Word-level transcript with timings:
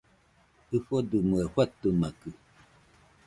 ɨfodɨmɨe 0.75 1.41
fatɨmakɨ 1.55 2.29